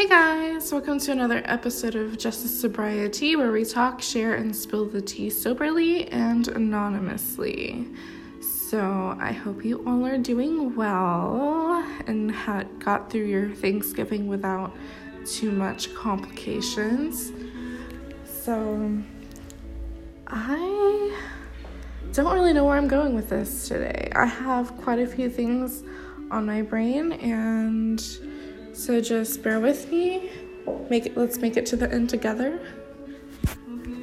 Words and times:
Hey 0.00 0.08
guys, 0.08 0.72
welcome 0.72 0.98
to 0.98 1.12
another 1.12 1.42
episode 1.44 1.94
of 1.94 2.16
Justice 2.16 2.58
Sobriety 2.58 3.36
where 3.36 3.52
we 3.52 3.66
talk, 3.66 4.00
share, 4.00 4.32
and 4.32 4.56
spill 4.56 4.86
the 4.86 5.02
tea 5.02 5.28
soberly 5.28 6.08
and 6.08 6.48
anonymously. 6.48 7.86
So, 8.40 9.14
I 9.20 9.32
hope 9.32 9.62
you 9.62 9.84
all 9.86 10.06
are 10.06 10.16
doing 10.16 10.74
well 10.74 11.86
and 12.06 12.32
had 12.32 12.82
got 12.82 13.10
through 13.10 13.26
your 13.26 13.50
Thanksgiving 13.50 14.26
without 14.26 14.74
too 15.26 15.52
much 15.52 15.94
complications. 15.94 17.30
So, 18.24 19.02
I 20.28 21.14
don't 22.14 22.32
really 22.32 22.54
know 22.54 22.64
where 22.64 22.78
I'm 22.78 22.88
going 22.88 23.14
with 23.14 23.28
this 23.28 23.68
today. 23.68 24.10
I 24.16 24.24
have 24.24 24.74
quite 24.78 24.98
a 24.98 25.06
few 25.06 25.28
things 25.28 25.82
on 26.30 26.46
my 26.46 26.62
brain 26.62 27.12
and 27.12 28.02
so 28.80 28.98
just 28.98 29.42
bear 29.42 29.60
with 29.60 29.90
me. 29.90 30.30
Make 30.88 31.04
it 31.04 31.16
let's 31.16 31.36
make 31.38 31.58
it 31.58 31.66
to 31.66 31.76
the 31.76 31.92
end 31.92 32.08
together. 32.08 32.58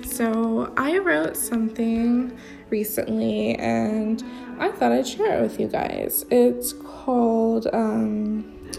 So 0.03 0.71
I 0.77 0.99
wrote 0.99 1.35
something 1.35 2.37
recently 2.69 3.55
and 3.55 4.23
I 4.59 4.69
thought 4.69 4.91
I'd 4.91 5.07
share 5.07 5.39
it 5.39 5.41
with 5.41 5.59
you 5.59 5.67
guys. 5.67 6.25
It's 6.29 6.73
called 6.73 7.67
um, 7.73 8.69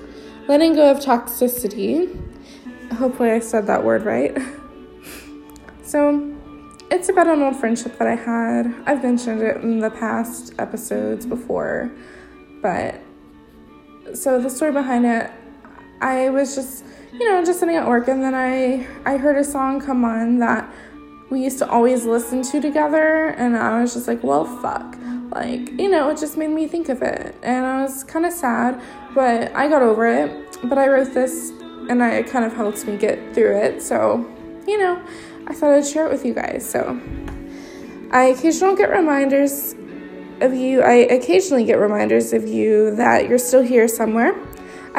Letting 0.46 0.74
Go 0.74 0.88
of 0.88 0.98
Toxicity. 0.98 2.16
Hopefully 2.92 3.32
I 3.32 3.40
said 3.40 3.66
that 3.66 3.84
word 3.84 4.04
right. 4.04 4.36
so 5.82 6.32
it's 6.92 7.08
about 7.08 7.26
an 7.26 7.42
old 7.42 7.56
friendship 7.56 7.98
that 7.98 8.06
I 8.06 8.14
had. 8.14 8.72
I've 8.86 9.02
mentioned 9.02 9.42
it 9.42 9.56
in 9.58 9.80
the 9.80 9.90
past 9.90 10.54
episodes 10.60 11.26
before, 11.26 11.90
but 12.62 13.00
so 14.14 14.40
the 14.40 14.48
story 14.48 14.72
behind 14.72 15.04
it 15.04 15.30
I 16.00 16.30
was 16.30 16.54
just, 16.54 16.84
you 17.12 17.28
know, 17.28 17.44
just 17.44 17.60
sitting 17.60 17.76
at 17.76 17.86
work 17.86 18.08
and 18.08 18.22
then 18.22 18.34
I 18.34 18.86
I 19.04 19.16
heard 19.16 19.36
a 19.36 19.44
song 19.44 19.80
come 19.80 20.04
on 20.04 20.38
that 20.38 20.72
we 21.30 21.42
used 21.42 21.58
to 21.58 21.68
always 21.68 22.04
listen 22.04 22.42
to 22.42 22.60
together 22.60 23.26
and 23.26 23.56
I 23.56 23.80
was 23.82 23.94
just 23.94 24.08
like, 24.08 24.22
well, 24.22 24.44
fuck. 24.44 24.96
Like, 25.30 25.78
you 25.78 25.90
know, 25.90 26.08
it 26.08 26.18
just 26.18 26.38
made 26.38 26.50
me 26.50 26.66
think 26.66 26.88
of 26.88 27.02
it. 27.02 27.34
And 27.42 27.66
I 27.66 27.82
was 27.82 28.02
kind 28.02 28.24
of 28.24 28.32
sad, 28.32 28.80
but 29.14 29.54
I 29.54 29.68
got 29.68 29.82
over 29.82 30.06
it. 30.06 30.58
But 30.64 30.78
I 30.78 30.88
wrote 30.88 31.12
this 31.12 31.50
and 31.90 32.02
I, 32.02 32.12
it 32.12 32.28
kind 32.28 32.44
of 32.44 32.54
helped 32.54 32.86
me 32.86 32.96
get 32.96 33.34
through 33.34 33.58
it. 33.58 33.82
So, 33.82 34.26
you 34.66 34.78
know, 34.78 35.02
I 35.46 35.54
thought 35.54 35.74
I'd 35.74 35.86
share 35.86 36.06
it 36.06 36.12
with 36.12 36.24
you 36.24 36.32
guys. 36.32 36.68
So, 36.68 36.98
I 38.10 38.24
occasionally 38.26 38.76
get 38.76 38.90
reminders 38.90 39.74
of 40.40 40.54
you. 40.54 40.82
I 40.82 40.92
occasionally 41.10 41.64
get 41.64 41.78
reminders 41.78 42.32
of 42.32 42.48
you 42.48 42.94
that 42.96 43.28
you're 43.28 43.38
still 43.38 43.62
here 43.62 43.86
somewhere 43.86 44.34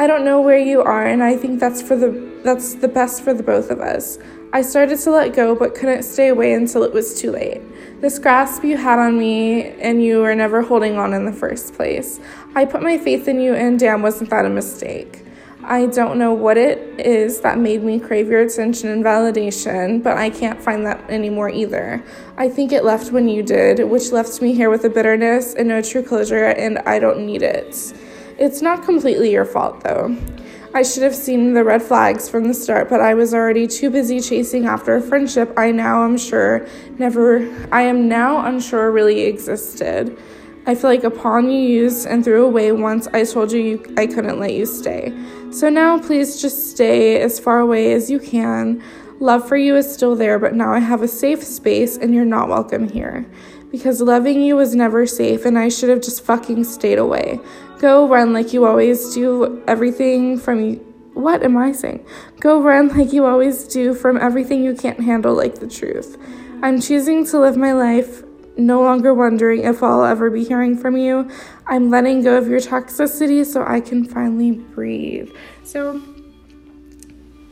I 0.00 0.06
don't 0.06 0.24
know 0.24 0.40
where 0.40 0.56
you 0.56 0.80
are, 0.80 1.04
and 1.04 1.22
I 1.22 1.36
think 1.36 1.60
that's 1.60 1.82
for 1.82 1.94
the 1.94 2.08
that's 2.42 2.72
the 2.76 2.88
best 2.88 3.22
for 3.22 3.34
the 3.34 3.42
both 3.42 3.70
of 3.70 3.80
us. 3.80 4.18
I 4.50 4.62
started 4.62 4.98
to 5.00 5.10
let 5.10 5.34
go, 5.34 5.54
but 5.54 5.74
couldn't 5.74 6.04
stay 6.04 6.28
away 6.28 6.54
until 6.54 6.84
it 6.84 6.94
was 6.94 7.20
too 7.20 7.32
late. 7.32 7.60
This 8.00 8.18
grasp 8.18 8.64
you 8.64 8.78
had 8.78 8.98
on 8.98 9.18
me, 9.18 9.72
and 9.78 10.02
you 10.02 10.20
were 10.20 10.34
never 10.34 10.62
holding 10.62 10.96
on 10.96 11.12
in 11.12 11.26
the 11.26 11.34
first 11.34 11.74
place. 11.74 12.18
I 12.54 12.64
put 12.64 12.80
my 12.80 12.96
faith 12.96 13.28
in 13.28 13.42
you, 13.42 13.52
and 13.52 13.78
damn, 13.78 14.00
wasn't 14.00 14.30
that 14.30 14.46
a 14.46 14.48
mistake? 14.48 15.22
I 15.64 15.84
don't 15.84 16.18
know 16.18 16.32
what 16.32 16.56
it 16.56 16.78
is 16.98 17.42
that 17.42 17.58
made 17.58 17.82
me 17.82 18.00
crave 18.00 18.28
your 18.28 18.40
attention 18.40 18.88
and 18.88 19.04
validation, 19.04 20.02
but 20.02 20.16
I 20.16 20.30
can't 20.30 20.62
find 20.62 20.86
that 20.86 21.10
anymore 21.10 21.50
either. 21.50 22.02
I 22.38 22.48
think 22.48 22.72
it 22.72 22.84
left 22.84 23.12
when 23.12 23.28
you 23.28 23.42
did, 23.42 23.86
which 23.86 24.12
left 24.12 24.40
me 24.40 24.54
here 24.54 24.70
with 24.70 24.82
a 24.86 24.88
bitterness 24.88 25.52
and 25.52 25.68
no 25.68 25.82
true 25.82 26.02
closure, 26.02 26.46
and 26.46 26.78
I 26.86 27.00
don't 27.00 27.26
need 27.26 27.42
it. 27.42 27.92
It's 28.40 28.62
not 28.62 28.84
completely 28.84 29.30
your 29.30 29.44
fault, 29.44 29.84
though. 29.84 30.16
I 30.72 30.82
should 30.82 31.02
have 31.02 31.14
seen 31.14 31.52
the 31.52 31.62
red 31.62 31.82
flags 31.82 32.26
from 32.26 32.48
the 32.48 32.54
start, 32.54 32.88
but 32.88 33.02
I 33.02 33.12
was 33.12 33.34
already 33.34 33.66
too 33.66 33.90
busy 33.90 34.18
chasing 34.18 34.64
after 34.64 34.96
a 34.96 35.02
friendship 35.02 35.52
I 35.58 35.72
now 35.72 36.04
am 36.04 36.16
sure 36.16 36.66
never, 36.96 37.46
I 37.70 37.82
am 37.82 38.08
now 38.08 38.46
unsure 38.46 38.92
really 38.92 39.24
existed. 39.24 40.16
I 40.64 40.74
feel 40.74 40.88
like 40.88 41.04
a 41.04 41.10
pawn 41.10 41.50
you 41.50 41.60
used 41.60 42.06
and 42.06 42.24
threw 42.24 42.46
away 42.46 42.72
once 42.72 43.06
I 43.08 43.24
told 43.24 43.52
you, 43.52 43.60
you 43.60 43.94
I 43.98 44.06
couldn't 44.06 44.40
let 44.40 44.54
you 44.54 44.64
stay. 44.64 45.12
So 45.50 45.68
now 45.68 45.98
please 45.98 46.40
just 46.40 46.70
stay 46.70 47.20
as 47.20 47.38
far 47.38 47.58
away 47.58 47.92
as 47.92 48.10
you 48.10 48.18
can. 48.18 48.82
Love 49.18 49.46
for 49.46 49.58
you 49.58 49.76
is 49.76 49.92
still 49.92 50.16
there, 50.16 50.38
but 50.38 50.54
now 50.54 50.72
I 50.72 50.78
have 50.78 51.02
a 51.02 51.08
safe 51.08 51.44
space 51.44 51.98
and 51.98 52.14
you're 52.14 52.24
not 52.24 52.48
welcome 52.48 52.88
here. 52.88 53.26
Because 53.70 54.00
loving 54.00 54.42
you 54.42 54.56
was 54.56 54.74
never 54.74 55.06
safe 55.06 55.44
and 55.44 55.58
I 55.58 55.68
should 55.68 55.88
have 55.90 56.00
just 56.00 56.24
fucking 56.24 56.64
stayed 56.64 56.98
away. 56.98 57.40
Go 57.78 58.08
run 58.08 58.32
like 58.32 58.52
you 58.52 58.66
always 58.66 59.14
do 59.14 59.62
everything 59.66 60.38
from 60.38 60.60
you. 60.62 60.76
what 61.14 61.42
am 61.42 61.56
I 61.56 61.72
saying? 61.72 62.04
Go 62.40 62.60
run 62.60 62.88
like 62.88 63.12
you 63.12 63.24
always 63.26 63.64
do 63.68 63.94
from 63.94 64.16
everything 64.16 64.64
you 64.64 64.74
can't 64.74 65.00
handle 65.00 65.34
like 65.34 65.56
the 65.56 65.68
truth. 65.68 66.16
I'm 66.62 66.80
choosing 66.80 67.24
to 67.26 67.38
live 67.38 67.56
my 67.56 67.72
life 67.72 68.22
no 68.56 68.82
longer 68.82 69.14
wondering 69.14 69.64
if 69.64 69.82
I'll 69.82 70.04
ever 70.04 70.30
be 70.30 70.44
hearing 70.44 70.76
from 70.76 70.96
you. 70.96 71.30
I'm 71.66 71.90
letting 71.90 72.22
go 72.22 72.36
of 72.36 72.48
your 72.48 72.60
toxicity 72.60 73.44
so 73.44 73.64
I 73.64 73.80
can 73.80 74.04
finally 74.04 74.52
breathe. 74.52 75.30
So, 75.62 76.02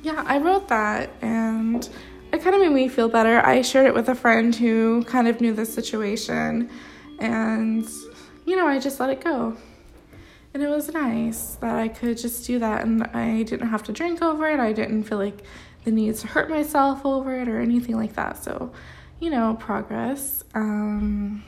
yeah, 0.02 0.22
I 0.26 0.38
wrote 0.38 0.68
that 0.68 1.10
and 1.22 1.88
it 2.32 2.42
kind 2.42 2.54
of 2.54 2.60
made 2.60 2.72
me 2.72 2.88
feel 2.88 3.08
better. 3.08 3.44
I 3.44 3.62
shared 3.62 3.86
it 3.86 3.94
with 3.94 4.08
a 4.08 4.14
friend 4.14 4.54
who 4.54 5.04
kind 5.04 5.28
of 5.28 5.40
knew 5.40 5.52
the 5.52 5.66
situation 5.66 6.70
and, 7.18 7.88
you 8.44 8.56
know, 8.56 8.66
I 8.66 8.78
just 8.78 9.00
let 9.00 9.10
it 9.10 9.22
go 9.22 9.56
and 10.54 10.62
it 10.62 10.68
was 10.68 10.92
nice 10.92 11.56
that 11.56 11.76
I 11.76 11.88
could 11.88 12.18
just 12.18 12.46
do 12.46 12.58
that 12.58 12.84
and 12.84 13.04
I 13.04 13.42
didn't 13.42 13.68
have 13.68 13.82
to 13.84 13.92
drink 13.92 14.22
over 14.22 14.48
it. 14.48 14.60
I 14.60 14.72
didn't 14.72 15.04
feel 15.04 15.18
like 15.18 15.44
the 15.84 15.90
need 15.90 16.14
to 16.16 16.26
hurt 16.26 16.50
myself 16.50 17.04
over 17.04 17.38
it 17.40 17.48
or 17.48 17.60
anything 17.60 17.96
like 17.96 18.14
that. 18.14 18.42
So, 18.42 18.72
you 19.20 19.30
know, 19.30 19.56
progress. 19.60 20.42
Um, 20.54 21.44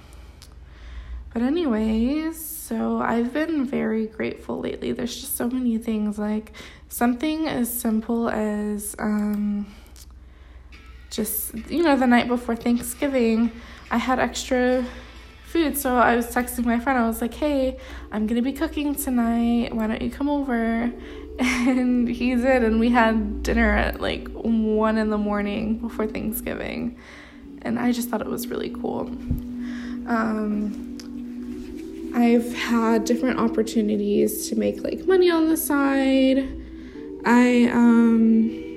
but, 1.32 1.42
anyways, 1.42 2.44
so 2.44 3.00
I've 3.00 3.32
been 3.32 3.64
very 3.64 4.06
grateful 4.06 4.60
lately. 4.60 4.92
There's 4.92 5.20
just 5.20 5.36
so 5.36 5.48
many 5.48 5.78
things 5.78 6.18
like 6.18 6.52
something 6.88 7.48
as 7.48 7.72
simple 7.72 8.28
as 8.28 8.94
um, 8.98 9.66
just, 11.10 11.54
you 11.68 11.82
know, 11.82 11.96
the 11.96 12.06
night 12.06 12.28
before 12.28 12.56
Thanksgiving, 12.56 13.52
I 13.90 13.98
had 13.98 14.18
extra 14.18 14.86
food. 15.44 15.76
So 15.76 15.96
I 15.96 16.14
was 16.14 16.28
texting 16.28 16.64
my 16.64 16.78
friend. 16.78 16.98
I 16.98 17.06
was 17.06 17.20
like, 17.20 17.34
"Hey, 17.34 17.76
I'm 18.12 18.26
gonna 18.26 18.42
be 18.42 18.52
cooking 18.52 18.94
tonight. 18.94 19.74
Why 19.74 19.88
don't 19.88 20.00
you 20.00 20.10
come 20.10 20.28
over?" 20.28 20.92
And 21.40 22.06
he 22.06 22.34
did, 22.34 22.62
and 22.64 22.78
we 22.78 22.90
had 22.90 23.42
dinner 23.42 23.74
at 23.74 23.98
like 23.98 24.28
one 24.28 24.98
in 24.98 25.08
the 25.08 25.16
morning 25.16 25.78
before 25.78 26.06
Thanksgiving, 26.06 26.98
and 27.62 27.78
I 27.78 27.92
just 27.92 28.10
thought 28.10 28.20
it 28.20 28.26
was 28.26 28.48
really 28.48 28.68
cool. 28.68 29.06
Um, 30.06 30.90
I've 32.14 32.52
had 32.52 33.06
different 33.06 33.40
opportunities 33.40 34.50
to 34.50 34.56
make 34.56 34.84
like 34.84 35.06
money 35.06 35.30
on 35.30 35.48
the 35.48 35.56
side. 35.56 36.46
I 37.24 37.70
um 37.72 38.69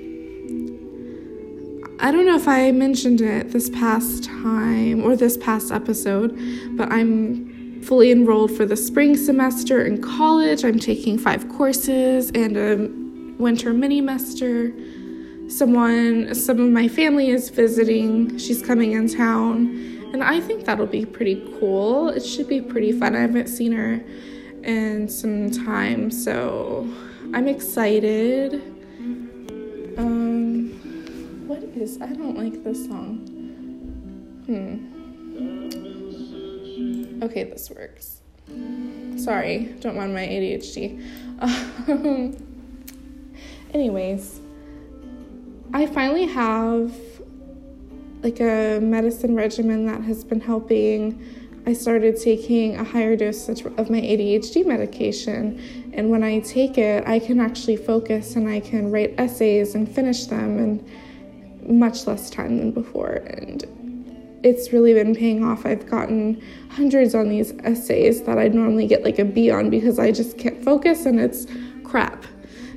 I 2.04 2.10
don't 2.10 2.26
know 2.26 2.36
if 2.36 2.46
I 2.46 2.70
mentioned 2.70 3.22
it 3.22 3.50
this 3.50 3.70
past 3.70 4.24
time 4.24 5.02
or 5.02 5.16
this 5.16 5.38
past 5.38 5.72
episode, 5.72 6.38
but 6.76 6.92
I'm 6.92 7.80
fully 7.80 8.12
enrolled 8.12 8.54
for 8.54 8.66
the 8.66 8.76
spring 8.76 9.16
semester 9.16 9.82
in 9.82 10.02
college. 10.02 10.66
I'm 10.66 10.78
taking 10.78 11.16
five 11.16 11.48
courses 11.48 12.30
and 12.34 12.58
a 12.58 12.76
winter 13.42 13.72
mini 13.72 14.00
semester. 14.00 14.74
Someone, 15.48 16.34
some 16.34 16.60
of 16.60 16.68
my 16.68 16.88
family 16.88 17.30
is 17.30 17.48
visiting. 17.48 18.36
She's 18.36 18.60
coming 18.60 18.92
in 18.92 19.08
town, 19.08 20.10
and 20.12 20.22
I 20.22 20.42
think 20.42 20.66
that'll 20.66 20.84
be 20.84 21.06
pretty 21.06 21.42
cool. 21.58 22.10
It 22.10 22.20
should 22.20 22.48
be 22.48 22.60
pretty 22.60 22.92
fun. 22.92 23.16
I 23.16 23.20
haven't 23.20 23.48
seen 23.48 23.72
her 23.72 24.04
in 24.62 25.08
some 25.08 25.50
time, 25.50 26.10
so 26.10 26.86
I'm 27.32 27.48
excited. 27.48 28.60
Um, 29.96 30.33
is. 31.76 32.00
I 32.00 32.06
don't 32.06 32.36
like 32.36 32.62
this 32.64 32.86
song. 32.86 33.26
Hmm. 34.46 34.94
Okay, 37.22 37.44
this 37.44 37.70
works. 37.70 38.20
Sorry, 39.16 39.74
don't 39.80 39.96
mind 39.96 40.12
my 40.12 40.26
ADHD. 40.26 41.00
Um, 41.40 42.36
anyways, 43.72 44.40
I 45.72 45.86
finally 45.86 46.26
have 46.26 46.94
like 48.22 48.40
a 48.40 48.78
medicine 48.80 49.34
regimen 49.34 49.86
that 49.86 50.02
has 50.02 50.24
been 50.24 50.40
helping. 50.40 51.22
I 51.66 51.72
started 51.72 52.20
taking 52.20 52.76
a 52.76 52.84
higher 52.84 53.16
dosage 53.16 53.64
of 53.64 53.88
my 53.88 54.00
ADHD 54.00 54.66
medication, 54.66 55.90
and 55.94 56.10
when 56.10 56.22
I 56.22 56.40
take 56.40 56.76
it, 56.76 57.06
I 57.06 57.18
can 57.18 57.40
actually 57.40 57.76
focus 57.76 58.36
and 58.36 58.48
I 58.48 58.60
can 58.60 58.90
write 58.90 59.14
essays 59.18 59.74
and 59.74 59.90
finish 59.90 60.26
them 60.26 60.58
and 60.58 60.86
much 61.68 62.06
less 62.06 62.30
time 62.30 62.58
than 62.58 62.70
before 62.70 63.22
and 63.26 63.64
it's 64.44 64.74
really 64.74 64.92
been 64.92 65.14
paying 65.14 65.42
off. 65.42 65.64
I've 65.64 65.88
gotten 65.88 66.40
hundreds 66.68 67.14
on 67.14 67.30
these 67.30 67.54
essays 67.64 68.22
that 68.24 68.36
I'd 68.36 68.54
normally 68.54 68.86
get 68.86 69.02
like 69.02 69.18
a 69.18 69.24
B 69.24 69.50
on 69.50 69.70
because 69.70 69.98
I 69.98 70.12
just 70.12 70.36
can't 70.36 70.62
focus 70.62 71.06
and 71.06 71.18
it's 71.18 71.46
crap. 71.82 72.24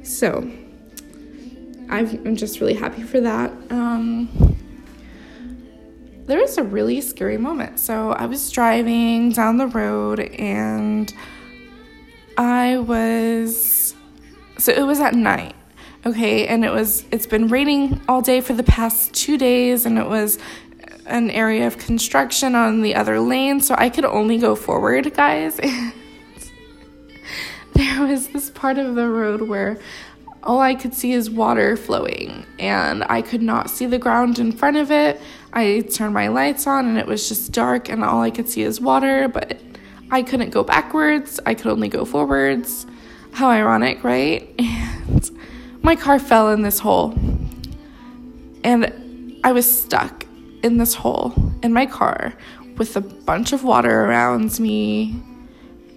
So, 0.02 0.50
I'm 1.90 2.38
just 2.38 2.62
really 2.62 2.74
happy 2.74 3.04
for 3.04 3.20
that. 3.20 3.52
Um, 3.70 4.30
there 6.26 6.40
was 6.40 6.58
a 6.58 6.64
really 6.64 7.02
scary 7.02 7.38
moment. 7.38 7.80
So 7.80 8.12
I 8.12 8.26
was 8.26 8.50
driving 8.50 9.32
down 9.32 9.58
the 9.58 9.68
road 9.68 10.20
and 10.20 11.14
I 12.38 12.78
was 12.78 13.96
so 14.58 14.72
it 14.72 14.84
was 14.84 15.00
at 15.00 15.16
night. 15.16 15.56
Okay, 16.08 16.48
and 16.48 16.64
it 16.64 16.72
was 16.72 17.04
it's 17.12 17.28
been 17.28 17.50
raining 17.50 18.00
all 18.08 18.22
day 18.22 18.40
for 18.40 18.54
the 18.54 18.64
past 18.64 19.14
2 19.14 19.38
days 19.38 19.86
and 19.86 20.00
it 20.00 20.08
was 20.08 20.40
an 21.06 21.30
area 21.32 21.68
of 21.68 21.78
construction 21.78 22.56
on 22.56 22.82
the 22.82 22.96
other 22.96 23.20
lane, 23.20 23.60
so 23.60 23.76
I 23.78 23.90
could 23.90 24.06
only 24.06 24.38
go 24.38 24.56
forward, 24.56 25.14
guys. 25.14 25.60
and 25.60 25.92
there 27.74 28.08
was 28.08 28.30
this 28.30 28.50
part 28.52 28.78
of 28.78 28.96
the 28.96 29.10
road 29.10 29.42
where 29.42 29.82
all 30.44 30.62
I 30.62 30.76
could 30.76 30.94
see 30.94 31.12
is 31.12 31.30
water 31.30 31.76
flowing, 31.76 32.46
and 32.58 33.04
I 33.10 33.22
could 33.22 33.42
not 33.42 33.70
see 33.70 33.86
the 33.86 34.00
ground 34.00 34.40
in 34.40 34.54
front 34.54 34.78
of 34.78 34.92
it. 34.92 35.20
I 35.52 35.82
turned 35.94 36.14
my 36.14 36.30
lights 36.30 36.68
on, 36.68 36.88
and 36.88 36.98
it 36.98 37.06
was 37.06 37.28
just 37.28 37.52
dark, 37.52 37.90
and 37.90 38.02
all 38.02 38.22
I 38.22 38.32
could 38.32 38.48
see 38.48 38.62
is 38.62 38.80
water, 38.80 39.28
but 39.28 39.60
I 40.10 40.22
couldn't 40.24 40.52
go 40.52 40.64
backwards, 40.64 41.42
I 41.46 41.54
could 41.54 41.68
only 41.68 41.90
go 41.90 42.06
forwards. 42.06 42.86
How 43.34 43.50
ironic, 43.50 44.06
right? 44.06 44.50
And 45.10 45.37
my 45.88 45.96
car 45.96 46.20
fell 46.20 46.52
in 46.52 46.64
this 46.64 46.80
hole, 46.80 47.14
and 48.66 49.40
I 49.46 49.54
was 49.54 49.66
stuck 49.66 50.26
in 50.62 50.80
this 50.80 50.94
hole 50.94 51.34
in 51.64 51.72
my 51.72 51.86
car 51.86 52.34
with 52.76 52.98
a 52.98 53.00
bunch 53.00 53.54
of 53.54 53.64
water 53.64 54.04
around 54.04 54.60
me, 54.60 55.16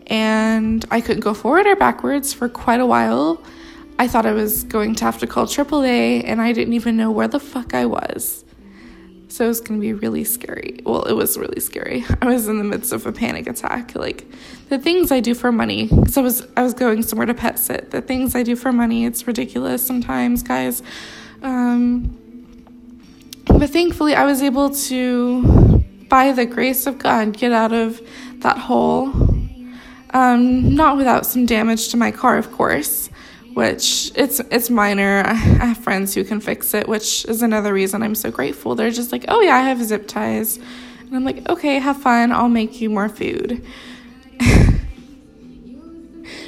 and 0.06 0.84
I 0.92 1.00
couldn't 1.00 1.22
go 1.22 1.34
forward 1.34 1.66
or 1.66 1.74
backwards 1.74 2.32
for 2.32 2.48
quite 2.48 2.78
a 2.78 2.86
while. 2.86 3.42
I 3.98 4.06
thought 4.06 4.26
I 4.26 4.32
was 4.32 4.62
going 4.62 4.94
to 4.94 5.04
have 5.04 5.18
to 5.18 5.26
call 5.26 5.46
AAA, 5.46 6.22
and 6.24 6.40
I 6.40 6.52
didn't 6.52 6.74
even 6.74 6.96
know 6.96 7.10
where 7.10 7.26
the 7.26 7.40
fuck 7.40 7.74
I 7.74 7.86
was. 7.86 8.44
So 9.30 9.44
it 9.44 9.48
was 9.48 9.60
going 9.60 9.78
to 9.78 9.80
be 9.80 9.92
really 9.92 10.24
scary. 10.24 10.80
Well, 10.84 11.04
it 11.04 11.12
was 11.12 11.38
really 11.38 11.60
scary. 11.60 12.04
I 12.20 12.26
was 12.26 12.48
in 12.48 12.58
the 12.58 12.64
midst 12.64 12.92
of 12.92 13.06
a 13.06 13.12
panic 13.12 13.46
attack. 13.46 13.94
Like 13.94 14.26
the 14.68 14.78
things 14.78 15.12
I 15.12 15.20
do 15.20 15.34
for 15.34 15.52
money, 15.52 15.86
because 15.86 16.18
I 16.18 16.20
was 16.20 16.46
I 16.56 16.62
was 16.62 16.74
going 16.74 17.02
somewhere 17.02 17.26
to 17.26 17.34
pet 17.34 17.58
sit. 17.58 17.92
The 17.92 18.02
things 18.02 18.34
I 18.34 18.42
do 18.42 18.56
for 18.56 18.72
money, 18.72 19.04
it's 19.04 19.26
ridiculous 19.28 19.86
sometimes, 19.86 20.42
guys. 20.42 20.82
Um, 21.42 22.16
but 23.46 23.70
thankfully, 23.70 24.14
I 24.14 24.24
was 24.24 24.42
able 24.42 24.70
to, 24.70 25.84
by 26.08 26.32
the 26.32 26.46
grace 26.46 26.86
of 26.88 26.98
God, 26.98 27.36
get 27.36 27.52
out 27.52 27.72
of 27.72 28.00
that 28.40 28.58
hole. 28.58 29.12
Um, 30.12 30.74
not 30.74 30.96
without 30.96 31.24
some 31.24 31.46
damage 31.46 31.90
to 31.90 31.96
my 31.96 32.10
car, 32.10 32.36
of 32.36 32.50
course, 32.50 33.09
which 33.54 34.12
it's 34.14 34.40
it's 34.50 34.70
minor. 34.70 35.22
I 35.26 35.34
have 35.34 35.78
friends 35.78 36.14
who 36.14 36.24
can 36.24 36.40
fix 36.40 36.74
it, 36.74 36.88
which 36.88 37.24
is 37.26 37.42
another 37.42 37.72
reason 37.72 38.02
I'm 38.02 38.14
so 38.14 38.30
grateful. 38.30 38.74
They're 38.74 38.90
just 38.90 39.12
like, 39.12 39.24
"Oh 39.28 39.40
yeah, 39.40 39.56
I 39.56 39.60
have 39.62 39.82
zip 39.82 40.06
ties," 40.06 40.58
and 41.00 41.14
I'm 41.14 41.24
like, 41.24 41.48
"Okay, 41.48 41.78
have 41.78 42.00
fun. 42.00 42.32
I'll 42.32 42.48
make 42.48 42.80
you 42.80 42.90
more 42.90 43.08
food." 43.08 43.64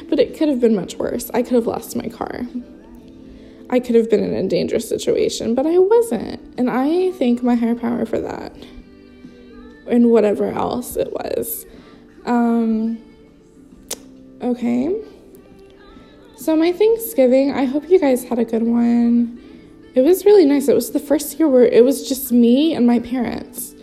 but 0.08 0.18
it 0.18 0.36
could 0.36 0.48
have 0.48 0.60
been 0.60 0.74
much 0.74 0.96
worse. 0.96 1.30
I 1.34 1.42
could 1.42 1.54
have 1.54 1.66
lost 1.66 1.96
my 1.96 2.08
car. 2.08 2.46
I 3.70 3.80
could 3.80 3.94
have 3.94 4.10
been 4.10 4.22
in 4.22 4.34
a 4.34 4.46
dangerous 4.48 4.86
situation, 4.86 5.54
but 5.54 5.66
I 5.66 5.78
wasn't. 5.78 6.40
And 6.58 6.68
I 6.70 7.12
thank 7.12 7.42
my 7.42 7.54
higher 7.54 7.74
power 7.74 8.04
for 8.04 8.20
that. 8.20 8.54
And 9.86 10.10
whatever 10.10 10.50
else 10.50 10.96
it 10.96 11.10
was. 11.10 11.64
Um, 12.26 12.98
okay. 14.42 14.94
So, 16.42 16.56
my 16.56 16.72
Thanksgiving, 16.72 17.52
I 17.52 17.66
hope 17.66 17.88
you 17.88 18.00
guys 18.00 18.24
had 18.24 18.40
a 18.40 18.44
good 18.44 18.64
one. 18.64 19.40
It 19.94 20.00
was 20.00 20.24
really 20.24 20.44
nice. 20.44 20.66
It 20.66 20.74
was 20.74 20.90
the 20.90 20.98
first 20.98 21.38
year 21.38 21.48
where 21.48 21.64
it 21.64 21.84
was 21.84 22.08
just 22.08 22.32
me 22.32 22.74
and 22.74 22.84
my 22.84 22.98
parents. 22.98 23.76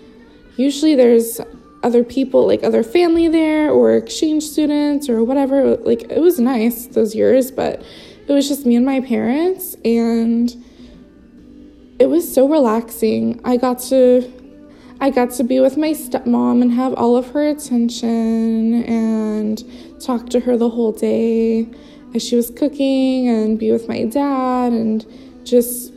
Usually 0.58 0.94
there's 0.94 1.40
other 1.84 2.04
people, 2.04 2.46
like 2.46 2.66
other 2.66 2.84
family 2.84 3.30
there, 3.30 3.72
or 3.72 3.96
exchange 3.96 4.44
students, 4.44 5.08
or 5.08 5.24
whatever. 5.24 5.78
Like, 5.78 6.12
it 6.12 6.20
was 6.20 6.38
nice 6.38 6.88
those 6.88 7.16
years, 7.16 7.50
but 7.50 7.82
it 8.28 8.34
was 8.34 8.50
just 8.50 8.66
me 8.66 8.76
and 8.76 8.86
my 8.86 9.00
parents, 9.00 9.78
and 9.86 10.54
it 11.98 12.08
was 12.08 12.30
so 12.30 12.46
relaxing. 12.46 13.40
I 13.46 13.56
got 13.56 13.80
to 13.84 14.30
I 15.00 15.12
got 15.12 15.32
to 15.32 15.46
be 15.46 15.62
with 15.62 15.78
my 15.78 15.92
stepmom 15.92 16.62
and 16.62 16.74
have 16.74 16.94
all 16.96 17.16
of 17.16 17.32
her 17.32 17.48
attention 17.48 18.84
and 18.84 19.64
talk 20.02 20.28
to 20.32 20.42
her 20.42 20.58
the 20.58 20.70
whole 20.70 20.92
day 20.92 21.70
as 22.14 22.24
she 22.24 22.36
was 22.36 22.50
cooking 22.50 23.28
and 23.28 23.60
be 23.60 23.72
with 23.72 23.88
my 23.88 24.06
dad 24.06 24.74
and 24.74 25.06
just 25.44 25.94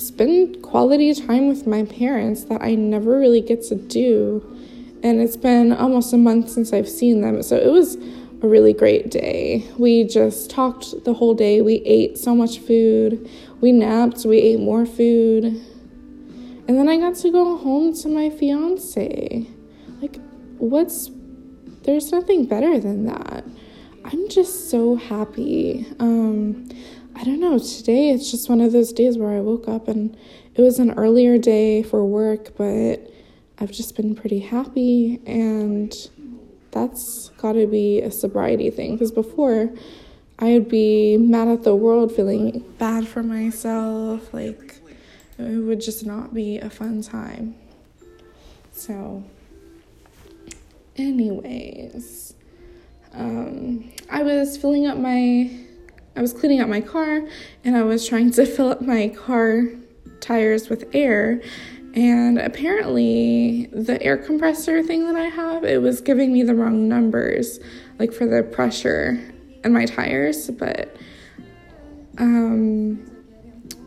spend 0.00 0.62
quality 0.62 1.14
time 1.14 1.48
with 1.48 1.66
my 1.66 1.84
parents 1.84 2.44
that 2.44 2.62
I 2.62 2.74
never 2.74 3.18
really 3.18 3.40
get 3.40 3.62
to 3.64 3.74
do. 3.74 4.44
And 5.02 5.20
it's 5.20 5.36
been 5.36 5.72
almost 5.72 6.12
a 6.12 6.16
month 6.16 6.50
since 6.50 6.72
I've 6.72 6.88
seen 6.88 7.20
them. 7.20 7.42
So 7.42 7.56
it 7.56 7.70
was 7.70 7.96
a 8.42 8.46
really 8.46 8.72
great 8.72 9.10
day. 9.10 9.66
We 9.78 10.04
just 10.04 10.50
talked 10.50 11.04
the 11.04 11.14
whole 11.14 11.34
day. 11.34 11.60
We 11.62 11.76
ate 11.84 12.18
so 12.18 12.34
much 12.34 12.58
food. 12.58 13.28
We 13.60 13.72
napped. 13.72 14.24
We 14.24 14.38
ate 14.38 14.60
more 14.60 14.86
food. 14.86 15.44
And 16.68 16.76
then 16.76 16.88
I 16.88 16.96
got 16.96 17.14
to 17.16 17.30
go 17.30 17.56
home 17.56 17.94
to 17.94 18.08
my 18.08 18.30
fiance. 18.30 19.46
Like, 20.00 20.18
what's. 20.58 21.10
There's 21.82 22.10
nothing 22.10 22.46
better 22.46 22.80
than 22.80 23.06
that. 23.06 23.44
I'm 24.06 24.28
just 24.28 24.70
so 24.70 24.94
happy. 24.94 25.84
Um, 25.98 26.68
I 27.16 27.24
don't 27.24 27.40
know. 27.40 27.58
Today 27.58 28.10
it's 28.10 28.30
just 28.30 28.48
one 28.48 28.60
of 28.60 28.70
those 28.70 28.92
days 28.92 29.18
where 29.18 29.36
I 29.36 29.40
woke 29.40 29.66
up 29.66 29.88
and 29.88 30.16
it 30.54 30.62
was 30.62 30.78
an 30.78 30.92
earlier 30.92 31.38
day 31.38 31.82
for 31.82 32.04
work, 32.04 32.56
but 32.56 33.10
I've 33.58 33.72
just 33.72 33.96
been 33.96 34.14
pretty 34.14 34.38
happy 34.38 35.20
and 35.26 35.92
that's 36.70 37.30
got 37.38 37.54
to 37.54 37.66
be 37.66 38.00
a 38.00 38.12
sobriety 38.12 38.70
thing 38.70 38.92
because 38.92 39.10
before 39.10 39.70
I 40.38 40.52
would 40.52 40.68
be 40.68 41.16
mad 41.16 41.48
at 41.48 41.64
the 41.64 41.74
world, 41.74 42.14
feeling 42.14 42.64
bad 42.78 43.08
for 43.08 43.24
myself. 43.24 44.32
Like, 44.32 44.80
it 45.38 45.64
would 45.64 45.80
just 45.80 46.06
not 46.06 46.32
be 46.32 46.58
a 46.58 46.70
fun 46.70 47.02
time. 47.02 47.56
So, 48.72 49.24
anyways, 50.96 52.25
um, 53.16 53.92
I 54.10 54.22
was 54.22 54.56
filling 54.56 54.86
up 54.86 54.98
my, 54.98 55.50
I 56.14 56.20
was 56.20 56.32
cleaning 56.32 56.60
out 56.60 56.68
my 56.68 56.80
car 56.80 57.26
and 57.64 57.76
I 57.76 57.82
was 57.82 58.06
trying 58.06 58.30
to 58.32 58.46
fill 58.56 58.68
up 58.68 58.82
my 58.82 59.08
car 59.08 59.64
tires 60.20 60.68
with 60.68 60.88
air 60.94 61.40
and 61.96 62.38
apparently, 62.38 63.70
the 63.72 64.00
air 64.02 64.18
compressor 64.18 64.82
thing 64.82 65.06
that 65.06 65.16
I 65.16 65.28
have, 65.28 65.64
it 65.64 65.80
was 65.80 66.02
giving 66.02 66.30
me 66.30 66.42
the 66.42 66.54
wrong 66.54 66.88
numbers, 66.88 67.58
like 67.98 68.12
for 68.12 68.26
the 68.26 68.42
pressure 68.42 69.18
in 69.64 69.72
my 69.72 69.86
tires. 69.86 70.50
But 70.50 70.94
um, 72.18 72.96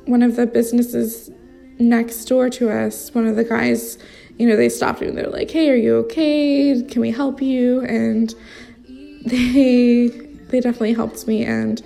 one 0.06 0.24
of 0.24 0.38
the 0.38 0.48
businesses 0.48 1.30
next 1.78 2.26
door 2.26 2.50
to 2.50 2.72
us, 2.72 3.14
one 3.14 3.28
of 3.28 3.36
the 3.36 3.44
guys, 3.44 4.00
you 4.40 4.48
know, 4.48 4.56
they 4.56 4.70
stopped 4.70 5.02
me 5.02 5.08
and 5.08 5.16
they're 5.16 5.30
like, 5.30 5.52
"Hey, 5.52 5.70
are 5.70 5.76
you 5.76 5.98
okay? 5.98 6.82
Can 6.90 7.02
we 7.02 7.12
help 7.12 7.44
you?" 7.44 7.82
And 7.82 8.34
they 9.26 10.08
they 10.50 10.60
definitely 10.60 10.94
helped 10.94 11.28
me 11.28 11.46
and 11.46 11.82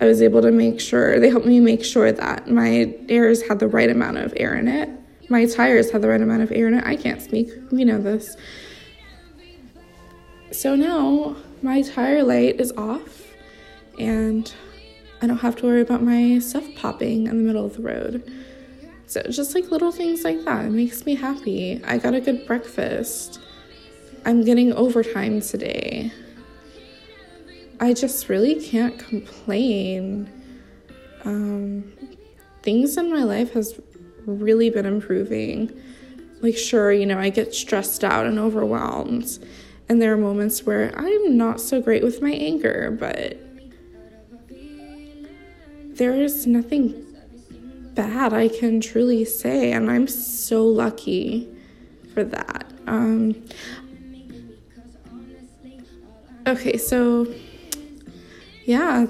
I 0.00 0.06
was 0.06 0.22
able 0.22 0.42
to 0.42 0.50
make 0.50 0.80
sure 0.80 1.20
they 1.20 1.30
helped 1.30 1.46
me 1.46 1.60
make 1.60 1.84
sure 1.84 2.10
that 2.10 2.50
my 2.50 2.94
airs 3.08 3.42
had 3.42 3.58
the 3.58 3.68
right 3.68 3.90
amount 3.90 4.18
of 4.18 4.32
air 4.36 4.54
in 4.54 4.68
it 4.68 4.88
my 5.28 5.46
tires 5.46 5.90
had 5.90 6.02
the 6.02 6.08
right 6.08 6.20
amount 6.20 6.42
of 6.42 6.52
air 6.52 6.68
in 6.68 6.74
it. 6.74 6.84
I 6.84 6.96
can't 6.96 7.20
speak. 7.20 7.48
We 7.70 7.84
know 7.84 7.98
this. 7.98 8.36
So 10.52 10.76
now 10.76 11.36
my 11.62 11.82
tire 11.82 12.22
light 12.22 12.60
is 12.60 12.72
off 12.72 13.22
and 13.98 14.52
I 15.22 15.26
don't 15.26 15.38
have 15.38 15.56
to 15.56 15.66
worry 15.66 15.80
about 15.80 16.02
my 16.02 16.38
stuff 16.38 16.64
popping 16.76 17.26
in 17.26 17.38
the 17.38 17.42
middle 17.42 17.64
of 17.64 17.76
the 17.76 17.82
road. 17.82 18.30
So 19.06 19.22
just 19.22 19.54
like 19.54 19.70
little 19.70 19.92
things 19.92 20.24
like 20.24 20.44
that, 20.44 20.66
it 20.66 20.70
makes 20.70 21.06
me 21.06 21.14
happy. 21.14 21.82
I 21.84 21.98
got 21.98 22.14
a 22.14 22.20
good 22.20 22.46
breakfast. 22.46 23.40
I'm 24.24 24.44
getting 24.44 24.72
overtime 24.72 25.40
today. 25.40 26.12
I 27.80 27.92
just 27.92 28.28
really 28.28 28.62
can't 28.62 28.98
complain. 28.98 30.30
Um, 31.24 31.92
things 32.62 32.96
in 32.96 33.10
my 33.10 33.22
life 33.22 33.52
has 33.52 33.80
really 34.26 34.70
been 34.70 34.86
improving. 34.86 35.70
Like, 36.40 36.56
sure, 36.56 36.92
you 36.92 37.06
know, 37.06 37.18
I 37.18 37.30
get 37.30 37.54
stressed 37.54 38.04
out 38.04 38.26
and 38.26 38.38
overwhelmed, 38.38 39.38
and 39.88 40.00
there 40.00 40.12
are 40.12 40.16
moments 40.16 40.64
where 40.64 40.92
I'm 40.96 41.36
not 41.36 41.60
so 41.60 41.80
great 41.80 42.02
with 42.02 42.20
my 42.20 42.32
anger, 42.32 42.96
but 42.98 43.38
there 45.96 46.12
is 46.14 46.46
nothing 46.46 47.00
bad 47.94 48.32
I 48.32 48.48
can 48.48 48.80
truly 48.80 49.24
say, 49.24 49.72
and 49.72 49.90
I'm 49.90 50.06
so 50.06 50.66
lucky 50.66 51.48
for 52.12 52.24
that. 52.24 52.70
Um, 52.86 53.42
okay, 56.46 56.76
so 56.76 57.26
yeah, 58.64 59.06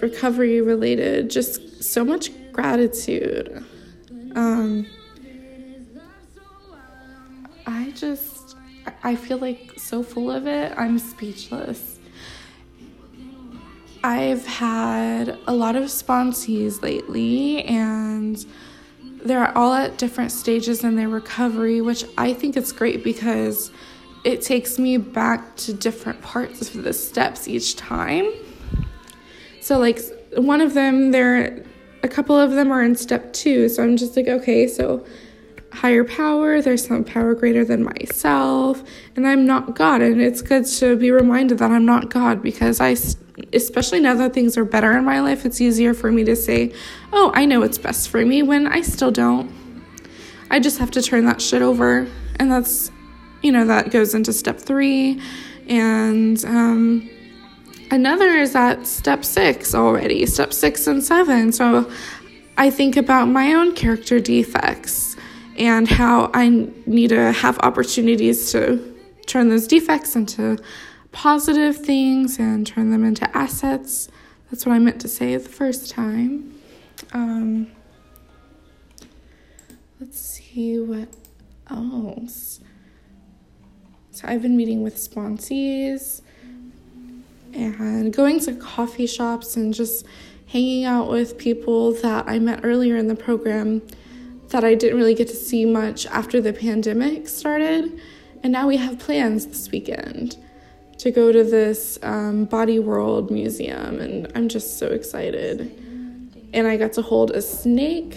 recovery 0.00 0.60
related, 0.60 1.30
just 1.30 1.82
so 1.82 2.04
much 2.04 2.30
gratitude. 2.52 3.64
Um, 4.34 4.86
I 7.66 7.92
just, 7.94 8.56
I 9.02 9.16
feel 9.16 9.38
like 9.38 9.72
so 9.76 10.02
full 10.02 10.30
of 10.30 10.46
it, 10.46 10.72
I'm 10.76 10.98
speechless. 10.98 11.98
I've 14.04 14.44
had 14.46 15.38
a 15.46 15.54
lot 15.54 15.76
of 15.76 15.84
sponsees 15.84 16.82
lately, 16.82 17.62
and 17.64 18.44
they're 19.24 19.56
all 19.56 19.72
at 19.74 19.98
different 19.98 20.32
stages 20.32 20.82
in 20.82 20.96
their 20.96 21.08
recovery, 21.08 21.80
which 21.80 22.04
I 22.18 22.34
think 22.34 22.56
is 22.56 22.72
great 22.72 23.04
because 23.04 23.70
it 24.24 24.42
takes 24.42 24.78
me 24.78 24.96
back 24.96 25.56
to 25.56 25.72
different 25.72 26.20
parts 26.22 26.74
of 26.74 26.82
the 26.82 26.92
steps 26.92 27.46
each 27.46 27.76
time. 27.76 28.32
So, 29.62 29.78
like, 29.78 30.00
one 30.36 30.60
of 30.60 30.74
them, 30.74 31.12
they're 31.12 31.64
a 32.02 32.08
couple 32.08 32.36
of 32.38 32.50
them 32.50 32.72
are 32.72 32.82
in 32.82 32.96
step 32.96 33.32
two. 33.32 33.68
So 33.68 33.82
I'm 33.82 33.96
just 33.96 34.16
like, 34.16 34.26
okay, 34.26 34.66
so 34.66 35.06
higher 35.72 36.04
power, 36.04 36.60
there's 36.60 36.86
some 36.86 37.04
power 37.04 37.34
greater 37.34 37.64
than 37.64 37.84
myself, 37.84 38.82
and 39.16 39.26
I'm 39.26 39.46
not 39.46 39.74
God. 39.74 40.02
And 40.02 40.20
it's 40.20 40.42
good 40.42 40.66
to 40.66 40.96
be 40.96 41.10
reminded 41.10 41.58
that 41.58 41.70
I'm 41.70 41.86
not 41.86 42.10
God 42.10 42.42
because 42.42 42.80
I, 42.80 42.96
especially 43.52 44.00
now 44.00 44.14
that 44.14 44.34
things 44.34 44.58
are 44.58 44.64
better 44.64 44.92
in 44.98 45.04
my 45.04 45.20
life, 45.20 45.46
it's 45.46 45.60
easier 45.60 45.94
for 45.94 46.10
me 46.10 46.24
to 46.24 46.36
say, 46.36 46.74
oh, 47.12 47.30
I 47.34 47.46
know 47.46 47.60
what's 47.60 47.78
best 47.78 48.08
for 48.10 48.24
me 48.24 48.42
when 48.42 48.66
I 48.66 48.82
still 48.82 49.10
don't. 49.10 49.50
I 50.50 50.60
just 50.60 50.78
have 50.78 50.90
to 50.90 51.02
turn 51.02 51.24
that 51.26 51.40
shit 51.40 51.62
over. 51.62 52.06
And 52.36 52.50
that's, 52.50 52.90
you 53.42 53.52
know, 53.52 53.64
that 53.66 53.90
goes 53.90 54.14
into 54.14 54.32
step 54.32 54.58
three. 54.58 55.22
And, 55.68 56.44
um, 56.44 57.08
Another 57.92 58.28
is 58.28 58.54
at 58.56 58.86
step 58.86 59.22
six 59.22 59.74
already, 59.74 60.24
step 60.24 60.54
six 60.54 60.86
and 60.86 61.04
seven. 61.04 61.52
So 61.52 61.92
I 62.56 62.70
think 62.70 62.96
about 62.96 63.26
my 63.26 63.52
own 63.52 63.74
character 63.74 64.18
defects 64.18 65.14
and 65.58 65.86
how 65.86 66.30
I 66.32 66.70
need 66.86 67.08
to 67.08 67.32
have 67.32 67.58
opportunities 67.58 68.50
to 68.52 68.96
turn 69.26 69.50
those 69.50 69.66
defects 69.66 70.16
into 70.16 70.56
positive 71.12 71.76
things 71.76 72.38
and 72.38 72.66
turn 72.66 72.90
them 72.92 73.04
into 73.04 73.28
assets. 73.36 74.08
That's 74.50 74.64
what 74.64 74.72
I 74.72 74.78
meant 74.78 75.02
to 75.02 75.08
say 75.08 75.36
the 75.36 75.46
first 75.46 75.90
time. 75.90 76.58
Um, 77.12 77.72
let's 80.00 80.18
see 80.18 80.78
what 80.78 81.10
else. 81.70 82.60
So 84.12 84.28
I've 84.28 84.40
been 84.40 84.56
meeting 84.56 84.82
with 84.82 84.96
sponsees 84.96 86.22
and 87.54 88.12
going 88.12 88.40
to 88.40 88.54
coffee 88.54 89.06
shops 89.06 89.56
and 89.56 89.72
just 89.72 90.06
hanging 90.46 90.84
out 90.84 91.08
with 91.08 91.38
people 91.38 91.92
that 91.94 92.28
I 92.28 92.38
met 92.38 92.60
earlier 92.62 92.96
in 92.96 93.08
the 93.08 93.14
program 93.14 93.82
that 94.48 94.64
I 94.64 94.74
didn't 94.74 94.98
really 94.98 95.14
get 95.14 95.28
to 95.28 95.36
see 95.36 95.64
much 95.64 96.06
after 96.06 96.40
the 96.40 96.52
pandemic 96.52 97.28
started. 97.28 98.00
And 98.42 98.52
now 98.52 98.68
we 98.68 98.76
have 98.76 98.98
plans 98.98 99.46
this 99.46 99.70
weekend 99.70 100.36
to 100.98 101.10
go 101.10 101.32
to 101.32 101.42
this 101.42 101.98
um, 102.02 102.44
Body 102.44 102.78
World 102.78 103.30
museum, 103.30 103.98
and 103.98 104.30
I'm 104.34 104.48
just 104.48 104.78
so 104.78 104.88
excited. 104.88 105.60
And 106.52 106.66
I 106.66 106.76
got 106.76 106.92
to 106.94 107.02
hold 107.02 107.30
a 107.30 107.40
snake 107.40 108.16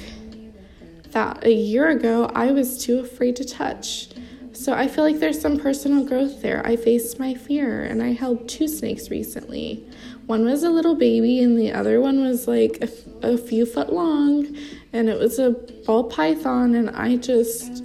that 1.12 1.46
a 1.46 1.54
year 1.54 1.89
ago 1.89 2.30
I 2.36 2.51
was 2.51 2.84
too 2.84 3.00
afraid 3.00 3.38
to 3.38 3.46
touch. 3.46 4.10
So 4.56 4.74
I 4.74 4.88
feel 4.88 5.04
like 5.04 5.20
there's 5.20 5.40
some 5.40 5.60
personal 5.60 6.06
growth 6.06 6.42
there. 6.42 6.66
I 6.66 6.78
faced 6.78 7.20
my 7.20 7.34
fear 7.34 7.84
and 7.84 8.02
I 8.02 8.14
held 8.14 8.48
two 8.48 8.70
snakes 8.70 9.10
recently. 9.10 9.86
One 10.28 10.46
was 10.46 10.64
a 10.64 10.70
little 10.70 10.96
baby 10.96 11.44
and 11.44 11.60
the 11.60 11.74
other 11.74 12.00
one 12.00 12.24
was 12.24 12.48
like 12.48 12.82
a, 13.22 13.38
few 13.38 13.66
foot 13.66 13.92
long 13.92 14.56
and 14.94 15.10
it 15.10 15.20
was 15.20 15.40
a 15.40 15.52
ball 15.86 16.06
python 16.06 16.74
and 16.74 16.90
I 16.92 17.18
just 17.18 17.84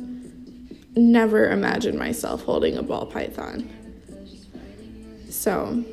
never 0.95 1.51
imagined 1.51 1.99
myself 1.99 2.45
holding 2.45 2.77
a 2.77 2.83
ball 2.83 3.07
python. 3.07 3.69
So 5.29 5.85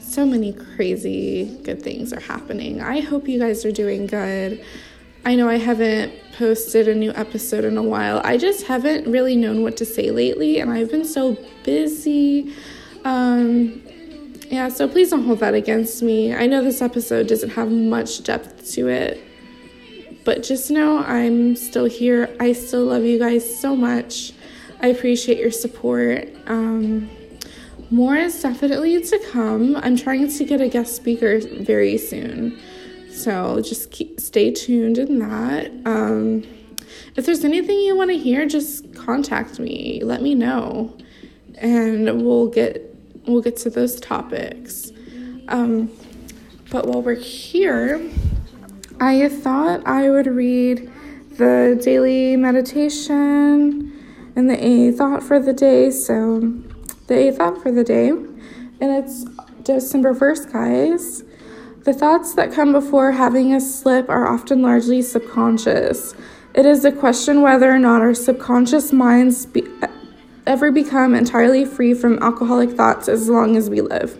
so 0.00 0.26
many 0.26 0.52
crazy 0.52 1.56
good 1.62 1.80
things 1.80 2.12
are 2.12 2.20
happening. 2.20 2.80
I 2.80 3.00
hope 3.00 3.28
you 3.28 3.38
guys 3.38 3.64
are 3.64 3.72
doing 3.72 4.06
good. 4.06 4.64
I 5.24 5.36
know 5.36 5.48
I 5.48 5.58
haven't 5.58 6.12
posted 6.32 6.88
a 6.88 6.94
new 6.94 7.12
episode 7.12 7.64
in 7.64 7.76
a 7.76 7.82
while. 7.82 8.20
I 8.24 8.36
just 8.36 8.66
haven't 8.66 9.10
really 9.10 9.36
known 9.36 9.62
what 9.62 9.76
to 9.78 9.84
say 9.84 10.10
lately, 10.10 10.60
and 10.60 10.70
I've 10.70 10.90
been 10.90 11.04
so 11.04 11.36
busy. 11.64 12.54
Um, 13.04 13.82
yeah, 14.48 14.68
so 14.68 14.88
please 14.88 15.10
don't 15.10 15.24
hold 15.24 15.40
that 15.40 15.54
against 15.54 16.02
me. 16.02 16.34
I 16.34 16.46
know 16.46 16.62
this 16.62 16.82
episode 16.82 17.26
doesn't 17.26 17.50
have 17.50 17.70
much 17.70 18.22
depth 18.22 18.70
to 18.72 18.88
it, 18.88 19.22
but 20.24 20.42
just 20.42 20.70
know 20.70 20.98
I'm 20.98 21.56
still 21.56 21.86
here. 21.86 22.34
I 22.38 22.52
still 22.52 22.84
love 22.84 23.04
you 23.04 23.18
guys 23.18 23.60
so 23.60 23.74
much. 23.74 24.32
I 24.80 24.88
appreciate 24.88 25.38
your 25.38 25.50
support. 25.50 26.28
Um, 26.46 27.08
more 27.90 28.16
is 28.16 28.40
definitely 28.42 29.02
to 29.02 29.18
come. 29.30 29.76
I'm 29.76 29.96
trying 29.96 30.28
to 30.28 30.44
get 30.44 30.60
a 30.60 30.68
guest 30.68 30.96
speaker 30.96 31.40
very 31.40 31.98
soon. 31.98 32.58
So 33.22 33.60
just 33.60 33.92
keep, 33.92 34.18
stay 34.18 34.50
tuned 34.50 34.98
in 34.98 35.20
that. 35.20 35.70
Um, 35.84 36.42
if 37.14 37.24
there's 37.24 37.44
anything 37.44 37.78
you 37.78 37.96
want 37.96 38.10
to 38.10 38.18
hear, 38.18 38.46
just 38.46 38.92
contact 38.96 39.60
me. 39.60 40.00
Let 40.02 40.22
me 40.22 40.34
know, 40.34 40.96
and 41.58 42.24
we'll 42.24 42.48
get 42.48 42.82
we'll 43.24 43.40
get 43.40 43.56
to 43.58 43.70
those 43.70 44.00
topics. 44.00 44.90
Um, 45.46 45.88
but 46.70 46.88
while 46.88 47.00
we're 47.00 47.14
here, 47.14 48.02
I 49.00 49.28
thought 49.28 49.86
I 49.86 50.10
would 50.10 50.26
read 50.26 50.90
the 51.36 51.80
daily 51.80 52.36
meditation 52.36 53.92
and 54.34 54.50
the 54.50 54.66
A 54.66 54.90
thought 54.90 55.22
for 55.22 55.38
the 55.38 55.52
day. 55.52 55.92
So, 55.92 56.40
the 57.06 57.28
A 57.28 57.32
thought 57.32 57.62
for 57.62 57.70
the 57.70 57.84
day, 57.84 58.08
and 58.08 58.80
it's 58.80 59.24
December 59.62 60.12
1st, 60.12 60.52
guys. 60.52 61.22
The 61.84 61.92
thoughts 61.92 62.34
that 62.34 62.52
come 62.52 62.70
before 62.70 63.10
having 63.10 63.52
a 63.52 63.60
slip 63.60 64.08
are 64.08 64.28
often 64.28 64.62
largely 64.62 65.02
subconscious. 65.02 66.14
It 66.54 66.64
is 66.64 66.84
a 66.84 66.92
question 66.92 67.42
whether 67.42 67.68
or 67.68 67.78
not 67.80 68.02
our 68.02 68.14
subconscious 68.14 68.92
minds 68.92 69.46
be, 69.46 69.66
ever 70.46 70.70
become 70.70 71.12
entirely 71.12 71.64
free 71.64 71.92
from 71.92 72.22
alcoholic 72.22 72.70
thoughts 72.70 73.08
as 73.08 73.28
long 73.28 73.56
as 73.56 73.68
we 73.68 73.80
live. 73.80 74.16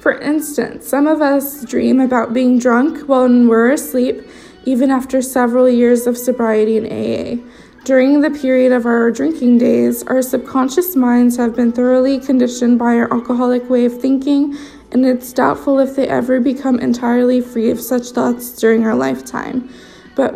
For 0.00 0.18
instance, 0.20 0.88
some 0.88 1.06
of 1.06 1.20
us 1.20 1.66
dream 1.66 2.00
about 2.00 2.32
being 2.32 2.58
drunk 2.58 3.06
when 3.06 3.46
we're 3.46 3.72
asleep, 3.72 4.26
even 4.64 4.90
after 4.90 5.20
several 5.20 5.68
years 5.68 6.06
of 6.06 6.16
sobriety 6.16 6.78
in 6.78 6.86
AA. 6.86 7.44
During 7.84 8.22
the 8.22 8.30
period 8.30 8.72
of 8.72 8.86
our 8.86 9.10
drinking 9.10 9.58
days, 9.58 10.02
our 10.04 10.22
subconscious 10.22 10.96
minds 10.96 11.36
have 11.36 11.54
been 11.54 11.72
thoroughly 11.72 12.20
conditioned 12.20 12.78
by 12.78 12.94
our 12.94 13.12
alcoholic 13.12 13.68
way 13.68 13.84
of 13.84 14.00
thinking 14.00 14.56
and 14.92 15.04
it's 15.04 15.32
doubtful 15.32 15.78
if 15.78 15.96
they 15.96 16.06
ever 16.06 16.38
become 16.38 16.78
entirely 16.78 17.40
free 17.40 17.70
of 17.70 17.80
such 17.80 18.10
thoughts 18.10 18.52
during 18.52 18.84
our 18.86 18.94
lifetime. 18.94 19.68
But 20.14 20.34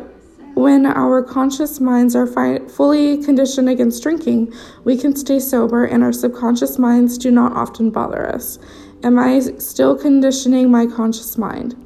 when 0.54 0.86
our 0.86 1.22
conscious 1.22 1.78
minds 1.78 2.16
are 2.16 2.26
fi- 2.26 2.66
fully 2.66 3.22
conditioned 3.22 3.68
against 3.68 4.02
drinking, 4.02 4.54
we 4.84 4.96
can 4.96 5.14
stay 5.14 5.38
sober 5.38 5.84
and 5.84 6.02
our 6.02 6.12
subconscious 6.12 6.78
minds 6.78 7.18
do 7.18 7.30
not 7.30 7.52
often 7.52 7.90
bother 7.90 8.26
us. 8.26 8.58
Am 9.02 9.18
I 9.18 9.38
still 9.58 9.94
conditioning 9.94 10.70
my 10.70 10.86
conscious 10.86 11.36
mind? 11.36 11.85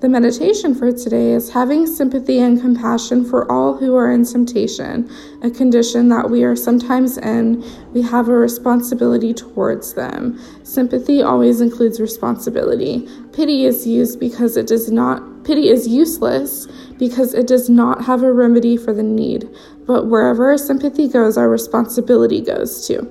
The 0.00 0.08
meditation 0.08 0.76
for 0.76 0.92
today 0.92 1.32
is 1.32 1.50
having 1.50 1.84
sympathy 1.84 2.38
and 2.38 2.60
compassion 2.60 3.24
for 3.24 3.50
all 3.50 3.76
who 3.76 3.96
are 3.96 4.12
in 4.12 4.24
temptation, 4.24 5.10
a 5.42 5.50
condition 5.50 6.08
that 6.10 6.30
we 6.30 6.44
are 6.44 6.54
sometimes 6.54 7.18
in. 7.18 7.64
We 7.92 8.02
have 8.02 8.28
a 8.28 8.34
responsibility 8.34 9.34
towards 9.34 9.94
them. 9.94 10.38
Sympathy 10.62 11.20
always 11.20 11.60
includes 11.60 11.98
responsibility. 11.98 13.08
Pity 13.32 13.64
is 13.64 13.88
used 13.88 14.20
because 14.20 14.56
it 14.56 14.68
does 14.68 14.88
not 14.88 15.42
pity 15.42 15.68
is 15.68 15.88
useless 15.88 16.68
because 16.98 17.34
it 17.34 17.48
does 17.48 17.68
not 17.68 18.04
have 18.04 18.22
a 18.22 18.32
remedy 18.32 18.76
for 18.76 18.92
the 18.92 19.02
need. 19.02 19.48
But 19.84 20.06
wherever 20.06 20.48
our 20.48 20.58
sympathy 20.58 21.08
goes, 21.08 21.36
our 21.36 21.48
responsibility 21.48 22.40
goes 22.40 22.86
too. 22.86 23.10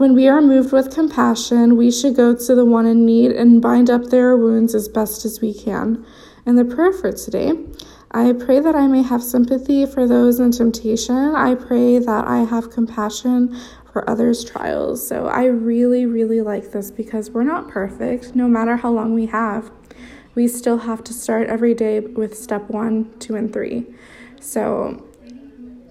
When 0.00 0.14
we 0.14 0.28
are 0.28 0.40
moved 0.40 0.72
with 0.72 0.94
compassion, 0.94 1.76
we 1.76 1.90
should 1.90 2.16
go 2.16 2.34
to 2.34 2.54
the 2.54 2.64
one 2.64 2.86
in 2.86 3.04
need 3.04 3.32
and 3.32 3.60
bind 3.60 3.90
up 3.90 4.04
their 4.04 4.34
wounds 4.34 4.74
as 4.74 4.88
best 4.88 5.26
as 5.26 5.42
we 5.42 5.52
can. 5.52 6.06
And 6.46 6.56
the 6.56 6.64
prayer 6.64 6.90
for 6.90 7.12
today 7.12 7.52
I 8.10 8.32
pray 8.32 8.60
that 8.60 8.74
I 8.74 8.86
may 8.86 9.02
have 9.02 9.22
sympathy 9.22 9.84
for 9.84 10.08
those 10.08 10.40
in 10.40 10.52
temptation. 10.52 11.34
I 11.34 11.54
pray 11.54 11.98
that 11.98 12.26
I 12.26 12.44
have 12.44 12.70
compassion 12.70 13.54
for 13.92 14.08
others' 14.08 14.42
trials. 14.42 15.06
So 15.06 15.26
I 15.26 15.44
really, 15.44 16.06
really 16.06 16.40
like 16.40 16.72
this 16.72 16.90
because 16.90 17.28
we're 17.28 17.44
not 17.44 17.68
perfect, 17.68 18.34
no 18.34 18.48
matter 18.48 18.76
how 18.76 18.90
long 18.90 19.12
we 19.12 19.26
have. 19.26 19.70
We 20.34 20.48
still 20.48 20.78
have 20.78 21.04
to 21.04 21.12
start 21.12 21.48
every 21.48 21.74
day 21.74 22.00
with 22.00 22.38
step 22.38 22.70
one, 22.70 23.12
two, 23.18 23.36
and 23.36 23.52
three. 23.52 23.84
So 24.40 25.06